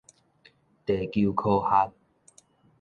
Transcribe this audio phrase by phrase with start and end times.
[0.83, 1.91] 地球科學